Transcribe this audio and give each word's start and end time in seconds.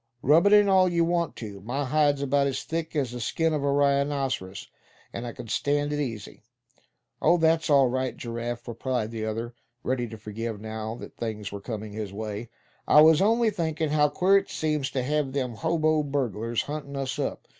Rub 0.23 0.47
it 0.47 0.53
in 0.53 0.67
all 0.67 0.89
you 0.89 1.05
want 1.05 1.35
to; 1.35 1.61
my 1.61 1.85
hide's 1.85 2.23
about 2.23 2.47
as 2.47 2.63
thick 2.63 2.95
as 2.95 3.11
the 3.11 3.19
skin 3.19 3.53
of 3.53 3.63
a 3.63 3.71
rhinoceros, 3.71 4.67
and 5.13 5.27
I 5.27 5.31
c'n 5.31 5.47
stand 5.47 5.93
it 5.93 5.99
easy." 5.99 6.41
"Oh! 7.21 7.37
that's 7.37 7.69
all 7.69 7.87
right, 7.87 8.17
Giraffe," 8.17 8.67
replied 8.67 9.11
the 9.11 9.27
other, 9.27 9.53
ready 9.83 10.07
to 10.07 10.17
forgive, 10.17 10.59
now 10.59 10.95
that 10.95 11.17
things 11.17 11.51
were 11.51 11.61
coming 11.61 11.93
his 11.93 12.11
way; 12.11 12.49
"I 12.87 13.01
was 13.01 13.21
only 13.21 13.51
thinkin' 13.51 13.89
how 13.91 14.09
queer 14.09 14.37
it 14.39 14.49
seems 14.49 14.89
to 14.89 15.03
have 15.03 15.33
them 15.33 15.53
hobo 15.53 16.01
burglars 16.01 16.63
huntin' 16.63 16.95
us 16.97 17.19
up. 17.19 17.47